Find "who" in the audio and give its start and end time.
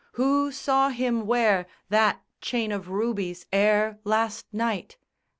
0.13-0.51